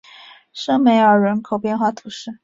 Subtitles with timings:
[0.51, 2.39] 圣梅尔人口变化图示